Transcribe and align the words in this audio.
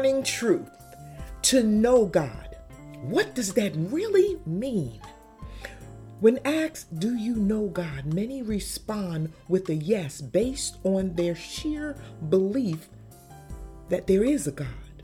morning 0.00 0.22
truth 0.22 0.70
to 1.42 1.62
know 1.62 2.06
God. 2.06 2.56
What 3.02 3.34
does 3.34 3.52
that 3.52 3.72
really 3.76 4.38
mean? 4.46 4.98
When 6.20 6.38
asked, 6.46 6.98
Do 6.98 7.16
you 7.16 7.36
know 7.36 7.66
God? 7.66 8.06
many 8.06 8.40
respond 8.40 9.30
with 9.46 9.68
a 9.68 9.74
yes 9.74 10.22
based 10.22 10.78
on 10.84 11.14
their 11.16 11.34
sheer 11.34 11.98
belief 12.30 12.88
that 13.90 14.06
there 14.06 14.24
is 14.24 14.46
a 14.46 14.52
God. 14.52 15.02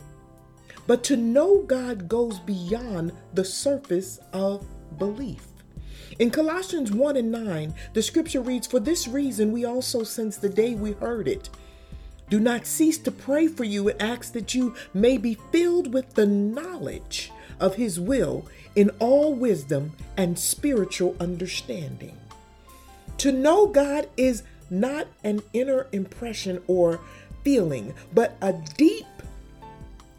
But 0.86 1.04
to 1.04 1.16
know 1.18 1.60
God 1.60 2.08
goes 2.08 2.38
beyond 2.38 3.12
the 3.34 3.44
surface 3.44 4.18
of 4.32 4.66
belief. 4.96 5.46
In 6.18 6.30
Colossians 6.30 6.90
1 6.90 7.18
and 7.18 7.30
9, 7.30 7.74
the 7.92 8.02
scripture 8.02 8.40
reads, 8.40 8.66
For 8.66 8.80
this 8.80 9.06
reason 9.06 9.52
we 9.52 9.66
also, 9.66 10.04
since 10.04 10.38
the 10.38 10.48
day 10.48 10.74
we 10.74 10.92
heard 10.92 11.28
it, 11.28 11.50
do 12.28 12.40
not 12.40 12.66
cease 12.66 12.98
to 12.98 13.10
pray 13.10 13.46
for 13.46 13.64
you 13.64 13.88
and 13.88 14.02
ask 14.02 14.32
that 14.32 14.54
you 14.54 14.74
may 14.92 15.16
be 15.16 15.38
filled 15.52 15.92
with 15.92 16.14
the 16.14 16.26
knowledge 16.26 17.30
of 17.60 17.76
his 17.76 18.00
will 18.00 18.46
in 18.74 18.90
all 18.98 19.34
wisdom 19.34 19.92
and 20.16 20.38
spiritual 20.38 21.16
understanding. 21.20 22.16
To 23.18 23.32
know 23.32 23.66
God 23.66 24.08
is 24.16 24.42
not 24.68 25.06
an 25.24 25.42
inner 25.52 25.86
impression 25.92 26.62
or 26.66 27.00
feeling, 27.44 27.94
but 28.12 28.36
a 28.42 28.52
deep 28.76 29.06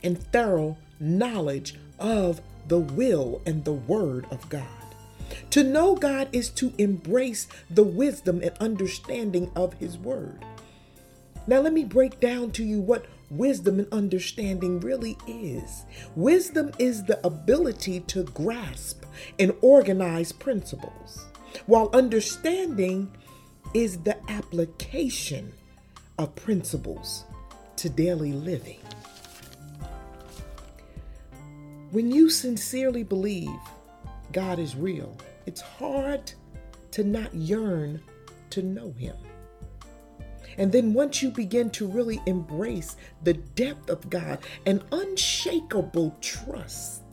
and 0.03 0.17
thorough 0.31 0.77
knowledge 0.99 1.76
of 1.99 2.41
the 2.67 2.79
will 2.79 3.41
and 3.45 3.63
the 3.65 3.73
word 3.73 4.26
of 4.31 4.48
God. 4.49 4.65
To 5.51 5.63
know 5.63 5.95
God 5.95 6.29
is 6.31 6.49
to 6.51 6.73
embrace 6.77 7.48
the 7.70 7.84
wisdom 7.84 8.41
and 8.41 8.51
understanding 8.59 9.51
of 9.55 9.73
his 9.73 9.98
word. 9.98 10.43
Now, 11.48 11.62
let 11.62 11.71
me 11.71 11.85
break 11.85 12.20
down 12.20 12.51
to 12.51 12.63
you 12.63 12.81
what 12.81 13.05
wisdom 13.29 13.79
and 13.79 13.87
understanding 13.93 14.81
really 14.81 15.17
is. 15.27 15.85
Wisdom 16.15 16.71
is 16.77 17.05
the 17.05 17.26
ability 17.26 18.01
to 18.01 18.23
grasp 18.23 19.05
and 19.39 19.54
organize 19.62 20.34
principles, 20.34 21.26
while 21.65 21.89
understanding 21.93 23.09
is 23.73 23.98
the 23.99 24.17
application 24.29 25.54
of 26.17 26.35
principles 26.35 27.23
to 27.77 27.89
daily 27.89 28.34
living. 28.34 28.79
When 31.91 32.11
you 32.11 32.29
sincerely 32.29 33.04
believe 33.04 33.49
God 34.34 34.59
is 34.59 34.76
real, 34.76 35.17
it's 35.45 35.61
hard 35.61 36.34
to 36.91 37.05
not 37.05 37.34
yearn 37.34 38.01
to 38.49 38.61
know 38.61 38.91
Him. 38.91 39.15
And 40.58 40.72
then 40.72 40.94
once 40.94 41.22
you 41.22 41.30
begin 41.30 41.70
to 41.72 41.88
really 41.88 42.20
embrace 42.26 42.96
the 43.24 43.34
depth 43.34 43.90
of 43.90 44.10
God, 44.10 44.40
an 44.66 44.84
unshakable 44.91 46.16
trust 46.22 47.04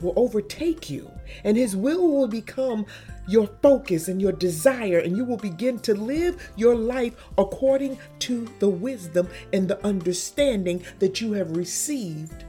will 0.00 0.14
overtake 0.16 0.88
you, 0.88 1.10
and 1.44 1.56
His 1.56 1.76
will 1.76 2.08
will 2.08 2.28
become 2.28 2.86
your 3.28 3.46
focus 3.62 4.08
and 4.08 4.20
your 4.20 4.32
desire, 4.32 4.98
and 4.98 5.16
you 5.16 5.24
will 5.24 5.36
begin 5.36 5.78
to 5.80 5.94
live 5.94 6.50
your 6.56 6.74
life 6.74 7.14
according 7.38 7.98
to 8.20 8.48
the 8.58 8.68
wisdom 8.68 9.28
and 9.52 9.68
the 9.68 9.84
understanding 9.86 10.82
that 10.98 11.20
you 11.20 11.32
have 11.32 11.56
received 11.56 12.44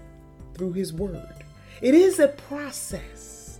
through 0.54 0.74
His 0.74 0.94
Word. 0.94 1.44
It 1.82 1.94
is 1.94 2.20
a 2.20 2.30
process. 2.30 3.59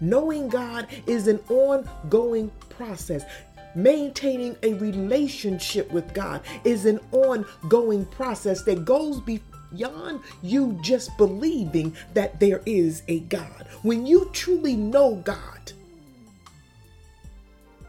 Knowing 0.00 0.48
God 0.48 0.86
is 1.06 1.26
an 1.26 1.40
ongoing 1.48 2.52
process. 2.68 3.24
Maintaining 3.74 4.56
a 4.62 4.74
relationship 4.74 5.90
with 5.92 6.14
God 6.14 6.40
is 6.64 6.86
an 6.86 7.00
ongoing 7.12 8.04
process 8.06 8.62
that 8.62 8.84
goes 8.84 9.20
beyond 9.20 10.20
you 10.42 10.78
just 10.82 11.16
believing 11.16 11.94
that 12.14 12.40
there 12.40 12.62
is 12.66 13.02
a 13.08 13.20
God. 13.20 13.66
When 13.82 14.06
you 14.06 14.30
truly 14.32 14.76
know 14.76 15.16
God, 15.16 15.72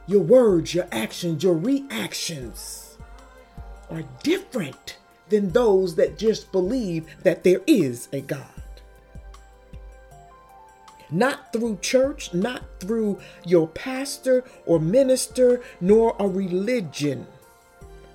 your 0.08 0.22
words, 0.22 0.74
your 0.74 0.88
actions, 0.92 1.44
your 1.44 1.56
reactions 1.56 2.98
are 3.90 4.04
different 4.24 4.98
than 5.30 5.52
those 5.52 5.96
that 5.96 6.18
just 6.18 6.52
believe 6.52 7.08
that 7.24 7.44
there 7.44 7.62
is 7.68 8.10
a 8.12 8.22
God 8.22 8.59
not 11.12 11.52
through 11.52 11.78
church, 11.82 12.34
not 12.34 12.64
through 12.80 13.20
your 13.46 13.68
pastor 13.68 14.44
or 14.66 14.80
minister, 14.80 15.62
nor 15.82 16.16
a 16.20 16.28
religion, 16.28 17.26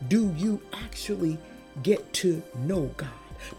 do 0.09 0.33
you 0.37 0.61
actually 0.73 1.39
get 1.83 2.13
to 2.15 2.43
know 2.59 2.91
God. 2.97 3.09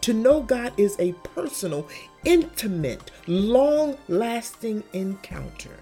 To 0.02 0.12
know 0.12 0.42
God 0.42 0.72
is 0.76 0.96
a 0.98 1.12
personal, 1.34 1.88
intimate, 2.24 3.10
long 3.26 3.96
lasting 4.08 4.82
encounter. 4.92 5.76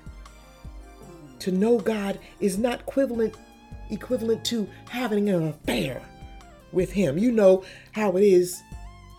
To 1.41 1.53
know 1.53 1.79
God 1.79 2.19
is 2.41 2.59
not 2.59 2.81
equivalent 2.81 3.35
equivalent 3.91 4.43
to 4.47 4.67
having 4.89 5.29
an 5.29 5.49
affair 5.49 6.03
with 6.73 6.91
him. 6.91 7.19
You 7.19 7.31
know 7.31 7.65
how 7.93 8.17
it 8.17 8.25
is. 8.25 8.63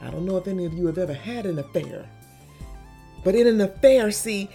I 0.02 0.10
don't 0.10 0.26
know 0.26 0.38
if 0.38 0.48
any 0.48 0.66
of 0.66 0.74
you 0.74 0.88
have 0.88 0.98
ever 0.98 1.14
had 1.14 1.46
an 1.46 1.60
affair. 1.60 2.10
But 3.26 3.36
in 3.36 3.48
an 3.48 3.60
affair, 3.60 4.12
see, 4.12 4.50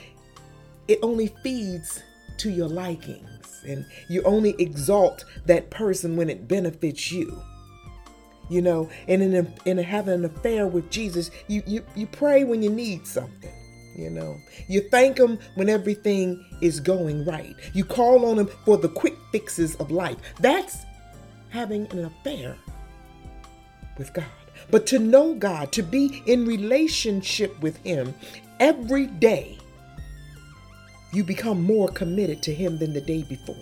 it 0.88 1.00
only 1.02 1.26
feeds 1.42 2.02
to 2.38 2.50
your 2.50 2.68
likings 2.68 3.62
and 3.66 3.84
you 4.08 4.22
only 4.22 4.54
exalt 4.58 5.24
that 5.44 5.70
person 5.70 6.16
when 6.16 6.30
it 6.30 6.48
benefits 6.48 7.12
you. 7.12 7.42
You 8.48 8.62
know, 8.62 8.90
and 9.06 9.22
in, 9.22 9.34
a, 9.36 9.68
in 9.68 9.78
having 9.78 10.14
an 10.14 10.24
affair 10.24 10.66
with 10.66 10.90
Jesus, 10.90 11.30
you, 11.46 11.62
you, 11.66 11.84
you 11.94 12.06
pray 12.06 12.44
when 12.44 12.62
you 12.62 12.70
need 12.70 13.06
something. 13.06 13.52
You 13.96 14.10
know, 14.10 14.38
you 14.66 14.80
thank 14.88 15.18
Him 15.18 15.38
when 15.56 15.68
everything 15.68 16.44
is 16.60 16.80
going 16.80 17.24
right. 17.24 17.54
You 17.74 17.84
call 17.84 18.24
on 18.26 18.38
Him 18.38 18.48
for 18.64 18.76
the 18.76 18.88
quick 18.88 19.16
fixes 19.30 19.76
of 19.76 19.90
life. 19.90 20.16
That's 20.40 20.78
having 21.50 21.86
an 21.92 22.06
affair 22.06 22.56
with 23.98 24.12
God. 24.14 24.24
But 24.70 24.86
to 24.88 24.98
know 24.98 25.34
God, 25.34 25.70
to 25.72 25.82
be 25.82 26.22
in 26.26 26.46
relationship 26.46 27.60
with 27.60 27.76
Him, 27.84 28.14
every 28.60 29.06
day 29.06 29.58
you 31.12 31.24
become 31.24 31.62
more 31.62 31.88
committed 31.88 32.42
to 32.42 32.54
Him 32.54 32.78
than 32.78 32.92
the 32.92 33.00
day 33.00 33.22
before. 33.22 33.56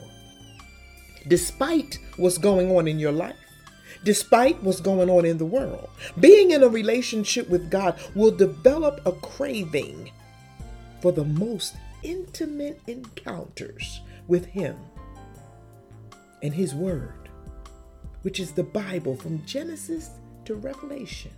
Despite 1.29 1.99
what's 2.17 2.37
going 2.37 2.71
on 2.71 2.87
in 2.87 2.99
your 2.99 3.13
life, 3.13 3.37
despite 4.05 4.63
what's 4.63 4.81
going 4.81 5.09
on 5.09 5.25
in 5.25 5.39
the 5.39 5.47
world, 5.47 5.89
being 6.21 6.51
in 6.51 6.63
a 6.63 6.69
relationship 6.69 7.49
with 7.49 7.71
God 7.71 7.99
will 8.15 8.31
develop 8.31 9.01
a 9.07 9.13
craving 9.13 10.11
for 11.01 11.13
the 11.13 11.25
most 11.25 11.77
intimate 12.03 12.81
encounters 12.87 14.01
with 14.27 14.47
Him 14.47 14.77
and 16.43 16.53
His 16.53 16.75
Word, 16.75 17.29
which 18.23 18.41
is 18.41 18.53
the 18.53 18.65
Bible 18.65 19.17
from 19.17 19.45
Genesis 19.47 20.11
to 20.45 20.55
Revelation. 20.55 21.33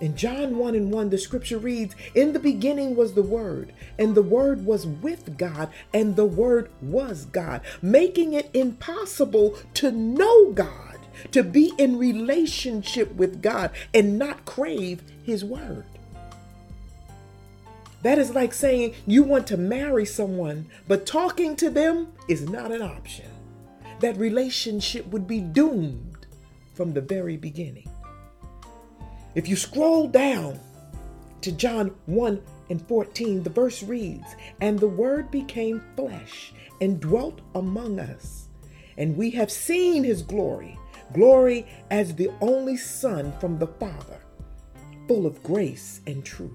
In 0.00 0.16
John 0.16 0.56
1 0.56 0.74
and 0.74 0.90
1, 0.90 1.10
the 1.10 1.18
scripture 1.18 1.58
reads, 1.58 1.94
In 2.14 2.32
the 2.32 2.38
beginning 2.38 2.96
was 2.96 3.12
the 3.12 3.22
Word, 3.22 3.74
and 3.98 4.14
the 4.14 4.22
Word 4.22 4.64
was 4.64 4.86
with 4.86 5.36
God, 5.36 5.68
and 5.92 6.16
the 6.16 6.24
Word 6.24 6.70
was 6.80 7.26
God, 7.26 7.60
making 7.82 8.32
it 8.32 8.48
impossible 8.54 9.58
to 9.74 9.92
know 9.92 10.52
God, 10.52 10.98
to 11.32 11.42
be 11.42 11.74
in 11.76 11.98
relationship 11.98 13.14
with 13.14 13.42
God, 13.42 13.72
and 13.92 14.18
not 14.18 14.46
crave 14.46 15.02
His 15.22 15.44
Word. 15.44 15.84
That 18.02 18.18
is 18.18 18.34
like 18.34 18.54
saying 18.54 18.94
you 19.06 19.22
want 19.22 19.46
to 19.48 19.58
marry 19.58 20.06
someone, 20.06 20.70
but 20.88 21.04
talking 21.04 21.56
to 21.56 21.68
them 21.68 22.08
is 22.26 22.48
not 22.48 22.72
an 22.72 22.80
option. 22.80 23.28
That 24.00 24.16
relationship 24.16 25.08
would 25.08 25.26
be 25.26 25.40
doomed 25.40 26.26
from 26.72 26.94
the 26.94 27.02
very 27.02 27.36
beginning. 27.36 27.89
If 29.34 29.48
you 29.48 29.54
scroll 29.54 30.08
down 30.08 30.58
to 31.42 31.52
John 31.52 31.94
1 32.06 32.42
and 32.68 32.86
14, 32.88 33.44
the 33.44 33.50
verse 33.50 33.82
reads, 33.82 34.34
And 34.60 34.78
the 34.78 34.88
Word 34.88 35.30
became 35.30 35.82
flesh 35.94 36.52
and 36.80 37.00
dwelt 37.00 37.40
among 37.54 38.00
us, 38.00 38.48
and 38.96 39.16
we 39.16 39.30
have 39.30 39.52
seen 39.52 40.02
his 40.02 40.22
glory, 40.22 40.76
glory 41.12 41.66
as 41.90 42.14
the 42.14 42.30
only 42.40 42.76
Son 42.76 43.32
from 43.38 43.58
the 43.58 43.68
Father, 43.68 44.20
full 45.06 45.26
of 45.26 45.42
grace 45.44 46.00
and 46.08 46.24
truth. 46.24 46.50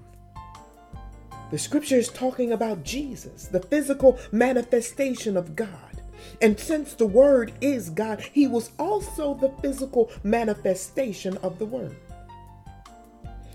The 1.50 1.58
scripture 1.58 1.96
is 1.96 2.08
talking 2.08 2.52
about 2.52 2.84
Jesus, 2.84 3.46
the 3.46 3.60
physical 3.60 4.18
manifestation 4.32 5.36
of 5.36 5.56
God. 5.56 6.02
And 6.42 6.58
since 6.58 6.92
the 6.92 7.06
Word 7.06 7.52
is 7.62 7.88
God, 7.88 8.20
He 8.20 8.46
was 8.46 8.70
also 8.78 9.32
the 9.32 9.52
physical 9.62 10.10
manifestation 10.22 11.38
of 11.38 11.58
the 11.58 11.66
Word. 11.66 11.96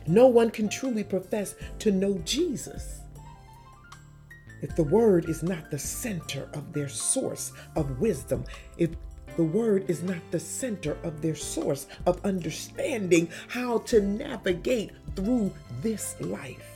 No 0.07 0.27
one 0.27 0.49
can 0.49 0.69
truly 0.69 1.03
profess 1.03 1.55
to 1.79 1.91
know 1.91 2.17
Jesus 2.25 3.01
if 4.61 4.75
the 4.75 4.83
word 4.83 5.25
is 5.25 5.43
not 5.43 5.71
the 5.71 5.79
center 5.79 6.47
of 6.53 6.71
their 6.71 6.87
source 6.87 7.51
of 7.75 7.99
wisdom, 7.99 8.45
if 8.77 8.91
the 9.37 9.43
word 9.43 9.89
is 9.89 10.03
not 10.03 10.19
the 10.29 10.39
center 10.39 10.97
of 11.03 11.21
their 11.21 11.35
source 11.35 11.87
of 12.05 12.23
understanding 12.25 13.29
how 13.47 13.79
to 13.79 14.01
navigate 14.01 14.91
through 15.15 15.51
this 15.81 16.15
life. 16.21 16.67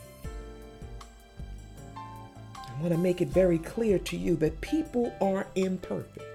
I 1.96 2.82
want 2.82 2.94
to 2.94 2.98
make 2.98 3.22
it 3.22 3.30
very 3.30 3.60
clear 3.60 4.00
to 4.00 4.18
you 4.18 4.36
that 4.38 4.60
people 4.62 5.14
are 5.22 5.48
imperfect. 5.56 6.35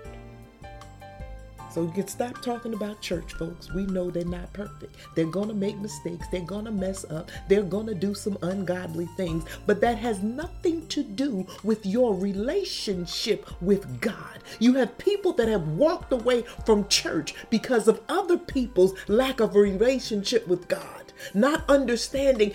So 1.73 1.83
you 1.83 1.91
can 1.91 2.09
stop 2.09 2.43
talking 2.43 2.75
about 2.75 3.01
church 3.01 3.35
folks. 3.35 3.73
We 3.73 3.87
know 3.87 4.11
they're 4.11 4.25
not 4.25 4.53
perfect. 4.53 4.97
They're 5.15 5.27
going 5.27 5.49
to 5.49 5.55
make 5.55 5.79
mistakes. 5.79 6.27
They're 6.29 6.41
going 6.41 6.65
to 6.65 6.73
mess 6.73 7.05
up. 7.11 7.31
They're 7.49 7.63
going 7.63 7.87
to 7.87 7.95
do 7.95 8.13
some 8.13 8.37
ungodly 8.43 9.07
things. 9.17 9.45
But 9.67 9.81
that 9.83 9.99
has 9.99 10.23
nothing 10.23 10.89
to 10.89 11.05
do 11.05 11.47
with 11.63 11.87
your 11.87 12.15
relationship 12.15 13.49
with 13.63 14.01
God. 14.01 14.41
You 14.59 14.75
have 14.75 14.99
people 14.99 15.33
that 15.35 15.49
have 15.49 15.69
walked 15.69 16.13
away 16.13 16.43
from 16.67 16.89
church 16.89 17.35
because 17.51 17.87
of 17.87 18.01
other 18.09 18.37
people's 18.37 18.95
lack 19.09 19.39
of 19.41 19.55
relationship 19.55 20.49
with 20.49 20.67
God. 20.67 21.13
Not 21.35 21.69
understanding 21.69 22.53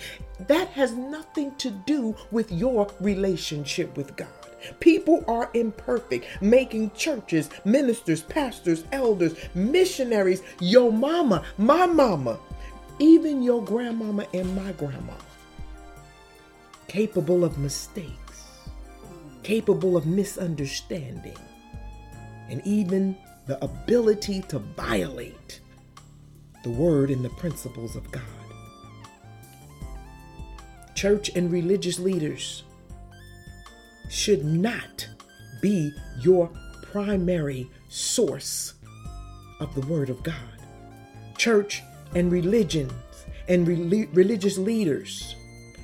that 0.48 0.68
has 0.68 0.92
nothing 0.92 1.54
to 1.56 1.70
do 1.70 2.14
with 2.30 2.52
your 2.52 2.90
relationship 3.00 3.96
with 3.96 4.16
God. 4.16 4.45
People 4.80 5.24
are 5.28 5.50
imperfect, 5.54 6.26
making 6.40 6.90
churches, 6.92 7.50
ministers, 7.64 8.22
pastors, 8.22 8.84
elders, 8.92 9.34
missionaries, 9.54 10.42
your 10.60 10.92
mama, 10.92 11.44
my 11.58 11.86
mama, 11.86 12.38
even 12.98 13.42
your 13.42 13.62
grandmama 13.62 14.26
and 14.32 14.54
my 14.56 14.72
grandma, 14.72 15.14
capable 16.88 17.44
of 17.44 17.58
mistakes, 17.58 18.48
capable 19.42 19.96
of 19.96 20.06
misunderstanding, 20.06 21.36
and 22.48 22.62
even 22.64 23.16
the 23.46 23.62
ability 23.62 24.42
to 24.42 24.58
violate 24.58 25.60
the 26.64 26.70
word 26.70 27.10
and 27.10 27.24
the 27.24 27.30
principles 27.30 27.94
of 27.94 28.10
God. 28.10 28.22
Church 30.94 31.30
and 31.36 31.52
religious 31.52 31.98
leaders 31.98 32.64
should 34.08 34.44
not 34.44 35.08
be 35.60 35.92
your 36.20 36.50
primary 36.82 37.68
source 37.88 38.74
of 39.60 39.74
the 39.74 39.86
Word 39.86 40.10
of 40.10 40.22
God. 40.22 40.34
Church 41.36 41.82
and 42.14 42.30
religions 42.30 42.92
and 43.48 43.66
re- 43.66 44.08
religious 44.12 44.58
leaders, 44.58 45.34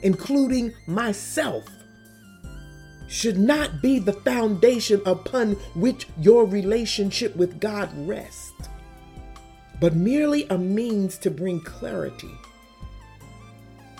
including 0.02 0.72
myself, 0.86 1.64
should 3.08 3.38
not 3.38 3.82
be 3.82 3.98
the 3.98 4.12
foundation 4.12 5.02
upon 5.04 5.52
which 5.74 6.06
your 6.18 6.46
relationship 6.46 7.36
with 7.36 7.60
God 7.60 7.90
rests, 8.08 8.52
but 9.80 9.94
merely 9.94 10.46
a 10.48 10.56
means 10.56 11.18
to 11.18 11.30
bring 11.30 11.60
clarity, 11.60 12.34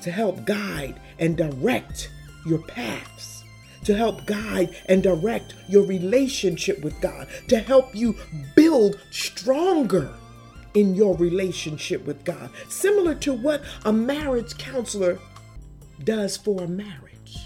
to 0.00 0.10
help 0.10 0.46
guide 0.46 0.98
and 1.18 1.36
direct 1.36 2.10
your 2.46 2.60
paths 2.60 3.41
to 3.84 3.94
help 3.94 4.26
guide 4.26 4.76
and 4.87 5.02
direct 5.02 5.55
your 5.69 5.84
relationship 5.84 6.82
with 6.82 7.00
God, 7.00 7.29
to 7.49 7.58
help 7.58 7.94
you 7.94 8.17
build 8.55 9.00
stronger 9.11 10.14
in 10.75 10.94
your 10.94 11.17
relationship 11.17 12.05
with 12.06 12.25
God. 12.25 12.50
Similar 12.69 13.14
to 13.17 13.32
what 13.32 13.62
a 13.84 13.93
marriage 13.93 14.56
counselor 14.58 15.19
does 16.05 16.37
for 16.37 16.62
a 16.62 16.69
marriage. 16.69 17.38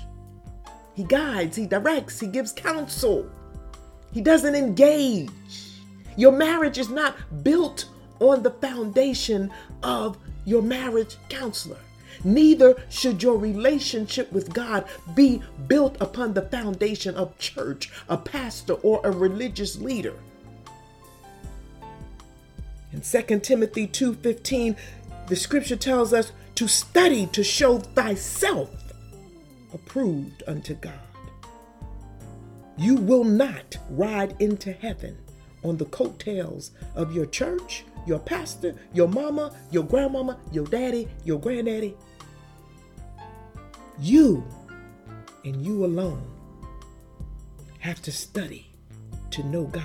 He 0.94 1.04
guides, 1.04 1.56
he 1.56 1.66
directs, 1.66 2.20
he 2.20 2.26
gives 2.26 2.52
counsel, 2.52 3.30
he 4.12 4.20
doesn't 4.22 4.54
engage. 4.54 5.30
Your 6.16 6.32
marriage 6.32 6.78
is 6.78 6.88
not 6.88 7.16
built 7.42 7.86
on 8.20 8.42
the 8.42 8.50
foundation 8.50 9.50
of 9.82 10.16
your 10.46 10.62
marriage 10.62 11.16
counselor. 11.28 11.76
Neither 12.24 12.76
should 12.88 13.22
your 13.22 13.38
relationship 13.38 14.32
with 14.32 14.52
God 14.52 14.84
be 15.14 15.42
built 15.66 15.96
upon 16.00 16.34
the 16.34 16.42
foundation 16.42 17.14
of 17.14 17.38
church, 17.38 17.90
a 18.08 18.16
pastor, 18.16 18.74
or 18.74 19.00
a 19.04 19.10
religious 19.10 19.76
leader. 19.76 20.14
In 22.92 23.02
2 23.02 23.42
Timothy 23.42 23.86
2:15, 23.86 24.76
the 25.28 25.36
scripture 25.36 25.76
tells 25.76 26.12
us 26.12 26.32
to 26.54 26.66
study 26.66 27.26
to 27.26 27.44
show 27.44 27.78
thyself 27.78 28.70
approved 29.74 30.42
unto 30.46 30.74
God. 30.74 30.98
You 32.78 32.94
will 32.94 33.24
not 33.24 33.76
ride 33.90 34.36
into 34.38 34.72
heaven 34.72 35.18
on 35.62 35.76
the 35.76 35.84
coattails 35.86 36.70
of 36.94 37.14
your 37.14 37.26
church, 37.26 37.84
your 38.06 38.20
pastor, 38.20 38.74
your 38.94 39.08
mama, 39.08 39.54
your 39.70 39.84
grandmama, 39.84 40.38
your 40.52 40.64
daddy, 40.66 41.08
your 41.24 41.38
granddaddy. 41.38 41.94
You 43.98 44.44
and 45.44 45.64
you 45.64 45.84
alone 45.84 46.30
have 47.80 48.00
to 48.02 48.12
study 48.12 48.66
to 49.30 49.42
know 49.44 49.64
God 49.64 49.82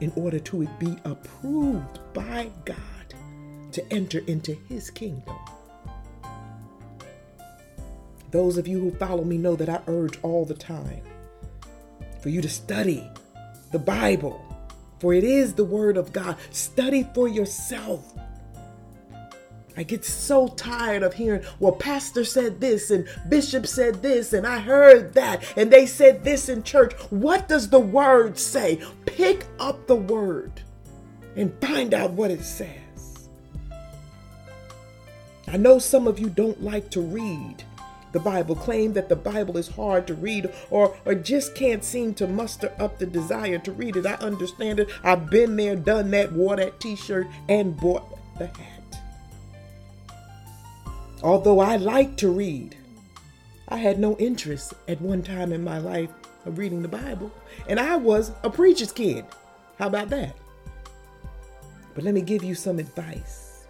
in 0.00 0.12
order 0.16 0.38
to 0.38 0.66
be 0.78 0.96
approved 1.04 1.98
by 2.14 2.50
God 2.64 2.76
to 3.72 3.92
enter 3.92 4.20
into 4.26 4.54
His 4.68 4.90
kingdom. 4.90 5.36
Those 8.30 8.58
of 8.58 8.68
you 8.68 8.78
who 8.78 8.90
follow 8.92 9.24
me 9.24 9.38
know 9.38 9.56
that 9.56 9.68
I 9.68 9.80
urge 9.86 10.18
all 10.22 10.44
the 10.44 10.54
time 10.54 11.02
for 12.20 12.28
you 12.28 12.42
to 12.42 12.48
study 12.48 13.08
the 13.72 13.78
Bible 13.78 14.44
for 14.98 15.14
it 15.14 15.24
is 15.24 15.54
the 15.54 15.64
word 15.64 15.96
of 15.96 16.12
God. 16.12 16.36
Study 16.50 17.08
for 17.14 17.28
yourself. 17.28 18.14
I 19.76 19.84
get 19.84 20.04
so 20.04 20.48
tired 20.48 21.04
of 21.04 21.14
hearing, 21.14 21.44
well, 21.60 21.70
Pastor 21.70 22.24
said 22.24 22.60
this 22.60 22.90
and 22.90 23.06
Bishop 23.28 23.64
said 23.64 24.02
this 24.02 24.32
and 24.32 24.44
I 24.44 24.58
heard 24.58 25.14
that 25.14 25.44
and 25.56 25.70
they 25.70 25.86
said 25.86 26.24
this 26.24 26.48
in 26.48 26.64
church. 26.64 26.94
What 27.10 27.46
does 27.46 27.70
the 27.70 27.78
word 27.78 28.38
say? 28.38 28.82
Pick 29.06 29.46
up 29.60 29.86
the 29.86 29.94
word 29.94 30.62
and 31.36 31.56
find 31.60 31.94
out 31.94 32.10
what 32.10 32.32
it 32.32 32.42
says. 32.42 33.28
I 35.46 35.56
know 35.56 35.78
some 35.78 36.08
of 36.08 36.18
you 36.18 36.28
don't 36.28 36.60
like 36.60 36.90
to 36.90 37.00
read, 37.00 37.62
the 38.12 38.20
Bible, 38.20 38.54
claim 38.54 38.92
that 38.94 39.08
the 39.08 39.16
Bible 39.16 39.56
is 39.56 39.68
hard 39.68 40.06
to 40.06 40.14
read 40.14 40.50
or, 40.70 40.96
or 41.04 41.14
just 41.14 41.54
can't 41.54 41.84
seem 41.84 42.14
to 42.14 42.26
muster 42.26 42.72
up 42.78 42.98
the 42.98 43.06
desire 43.06 43.58
to 43.58 43.72
read 43.72 43.96
it. 43.96 44.06
I 44.06 44.14
understand 44.14 44.80
it. 44.80 44.88
I've 45.04 45.30
been 45.30 45.56
there, 45.56 45.76
done 45.76 46.10
that, 46.12 46.32
wore 46.32 46.56
that 46.56 46.80
t 46.80 46.96
shirt, 46.96 47.26
and 47.48 47.76
bought 47.76 48.18
the 48.38 48.46
hat. 48.46 49.00
Although 51.22 51.60
I 51.60 51.76
like 51.76 52.16
to 52.18 52.30
read, 52.30 52.76
I 53.68 53.76
had 53.76 53.98
no 53.98 54.16
interest 54.16 54.74
at 54.86 55.00
one 55.00 55.22
time 55.22 55.52
in 55.52 55.62
my 55.62 55.78
life 55.78 56.10
of 56.46 56.58
reading 56.58 56.80
the 56.80 56.88
Bible, 56.88 57.30
and 57.68 57.78
I 57.78 57.96
was 57.96 58.32
a 58.42 58.50
preacher's 58.50 58.92
kid. 58.92 59.24
How 59.78 59.88
about 59.88 60.08
that? 60.10 60.36
But 61.94 62.04
let 62.04 62.14
me 62.14 62.20
give 62.20 62.44
you 62.44 62.54
some 62.54 62.78
advice. 62.78 63.66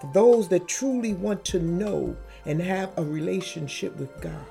For 0.00 0.10
those 0.12 0.48
that 0.48 0.68
truly 0.68 1.14
want 1.14 1.44
to 1.46 1.58
know 1.58 2.14
and 2.46 2.60
have 2.60 2.92
a 2.96 3.04
relationship 3.04 3.96
with 3.96 4.20
God. 4.20 4.46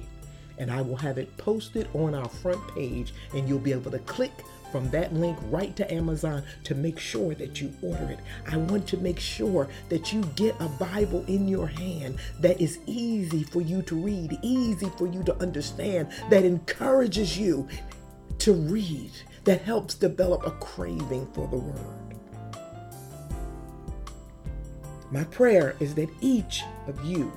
And 0.59 0.71
I 0.71 0.81
will 0.81 0.95
have 0.95 1.19
it 1.19 1.37
posted 1.37 1.87
on 1.93 2.15
our 2.15 2.27
front 2.27 2.67
page, 2.73 3.13
and 3.33 3.47
you'll 3.47 3.59
be 3.59 3.73
able 3.73 3.91
to 3.91 3.99
click 3.99 4.31
from 4.71 4.89
that 4.89 5.13
link 5.13 5.37
right 5.49 5.75
to 5.75 5.93
Amazon 5.93 6.43
to 6.63 6.75
make 6.75 6.99
sure 6.99 7.33
that 7.35 7.61
you 7.61 7.73
order 7.81 8.09
it. 8.09 8.19
I 8.47 8.57
want 8.57 8.87
to 8.87 8.97
make 8.97 9.19
sure 9.19 9.67
that 9.89 10.11
you 10.11 10.21
get 10.35 10.55
a 10.59 10.67
Bible 10.67 11.23
in 11.27 11.47
your 11.47 11.67
hand 11.67 12.17
that 12.39 12.59
is 12.59 12.79
easy 12.85 13.43
for 13.43 13.61
you 13.61 13.81
to 13.83 13.95
read, 13.95 14.37
easy 14.41 14.91
for 14.97 15.07
you 15.07 15.23
to 15.23 15.35
understand, 15.41 16.09
that 16.29 16.43
encourages 16.43 17.37
you 17.37 17.67
to 18.39 18.53
read, 18.53 19.11
that 19.47 19.61
helps 19.61 19.95
develop 19.95 20.45
a 20.45 20.51
craving 20.51 21.25
for 21.27 21.47
the 21.47 21.55
Word. 21.55 22.15
My 25.09 25.23
prayer 25.23 25.77
is 25.79 25.95
that 25.95 26.09
each 26.19 26.63
of 26.85 27.01
you 27.05 27.31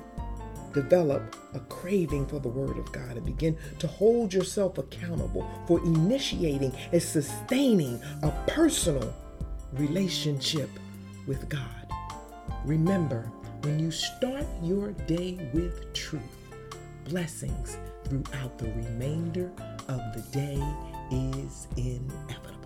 develop 0.73 1.37
a 1.53 1.59
craving 1.61 2.25
for 2.25 2.37
the 2.39 2.49
Word 2.49 2.77
of 2.77 2.91
God 2.91 3.15
and 3.15 3.25
begin 3.25 3.57
to 3.79 3.87
hold 3.87 4.33
yourself 4.33 4.77
accountable 4.77 5.49
for 5.67 5.79
initiating 5.85 6.75
and 6.91 7.01
sustaining 7.01 8.01
a 8.23 8.31
personal 8.45 9.13
relationship 9.71 10.69
with 11.27 11.47
God. 11.47 11.87
Remember, 12.65 13.31
when 13.61 13.79
you 13.79 13.89
start 13.89 14.45
your 14.61 14.91
day 15.07 15.49
with 15.53 15.93
truth, 15.93 16.21
blessings 17.05 17.77
throughout 18.03 18.57
the 18.57 18.65
remainder 18.65 19.49
of 19.87 20.01
the 20.13 20.25
day 20.33 20.61
is 21.11 21.67
inevitable. 21.75 22.60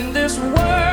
in 0.00 0.14
this 0.14 0.38
world. 0.38 0.89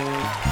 When 0.00 0.49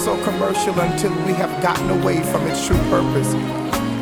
so 0.00 0.16
commercial 0.24 0.80
until 0.80 1.10
we 1.26 1.34
have 1.34 1.50
gotten 1.62 1.90
away 1.90 2.22
from 2.22 2.46
its 2.46 2.66
true 2.66 2.78
purpose. 2.88 3.34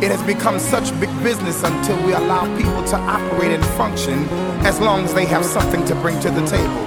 It 0.00 0.12
has 0.12 0.22
become 0.22 0.60
such 0.60 0.88
big 1.00 1.10
business 1.24 1.64
until 1.64 1.96
we 2.06 2.12
allow 2.12 2.46
people 2.56 2.84
to 2.84 2.96
operate 2.96 3.50
and 3.50 3.64
function 3.74 4.28
as 4.64 4.78
long 4.78 5.04
as 5.04 5.12
they 5.12 5.26
have 5.26 5.44
something 5.44 5.84
to 5.86 5.96
bring 5.96 6.20
to 6.20 6.30
the 6.30 6.46
table. 6.46 6.84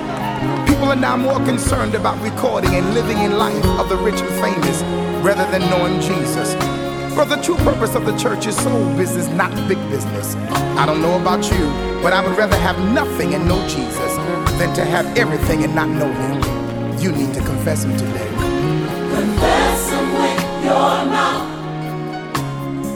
People 0.65 0.87
are 0.87 0.95
now 0.95 1.17
more 1.17 1.43
concerned 1.43 1.93
about 1.93 2.21
recording 2.23 2.73
and 2.73 2.93
living 2.93 3.17
in 3.17 3.37
life 3.37 3.65
of 3.81 3.89
the 3.89 3.97
rich 3.97 4.21
and 4.21 4.29
famous 4.39 4.81
rather 5.21 5.45
than 5.51 5.69
knowing 5.69 5.99
Jesus. 5.99 6.53
For 7.13 7.25
the 7.25 7.35
true 7.43 7.57
purpose 7.57 7.95
of 7.95 8.05
the 8.05 8.17
church 8.17 8.47
is 8.47 8.55
soul 8.55 8.95
business, 8.95 9.27
not 9.27 9.51
big 9.67 9.79
business. 9.89 10.35
I 10.79 10.85
don't 10.85 11.01
know 11.01 11.19
about 11.19 11.43
you, 11.51 11.67
but 12.01 12.13
I 12.13 12.25
would 12.25 12.37
rather 12.37 12.55
have 12.55 12.79
nothing 12.93 13.33
and 13.33 13.45
know 13.45 13.61
Jesus 13.67 14.15
than 14.57 14.73
to 14.75 14.85
have 14.85 15.05
everything 15.17 15.65
and 15.65 15.75
not 15.75 15.89
know 15.89 16.09
him. 16.09 16.97
You 16.97 17.11
need 17.11 17.33
to 17.33 17.41
confess 17.41 17.83
him 17.83 17.97
today. 17.97 18.30
Your 20.81 21.05
mouth. 21.05 21.45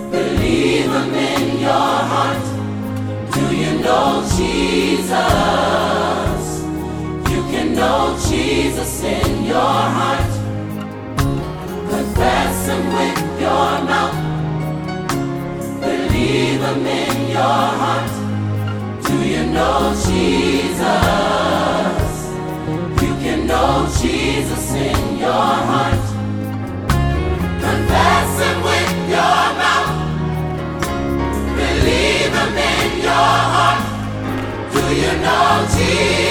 Believe 0.09 0.89
him 0.97 1.13
in 1.13 1.59
your 1.59 1.93
heart. 2.11 2.45
Do 3.35 3.43
you 3.55 3.71
know 3.85 4.07
Jesus? 4.37 5.13
You 7.31 7.41
can 7.51 7.67
know 7.75 8.17
Jesus 8.27 9.03
in 9.03 9.31
your 9.45 9.79
heart. 9.97 10.31
Confess 11.91 12.57
him 12.69 12.83
with 12.97 13.19
your 13.45 13.71
mouth. 13.91 14.17
Believe 15.79 16.61
him 16.67 16.85
in 17.03 17.15
your 17.37 17.65
heart. 17.81 18.11
Do 19.05 19.15
you 19.33 19.43
know 19.57 19.93
Jesus? 20.07 20.85
You 23.03 23.13
can 23.23 23.39
know 23.45 23.73
Jesus 24.01 24.65
in 24.73 25.17
your 25.19 25.49
heart. 25.69 25.84
Believe 35.55 36.24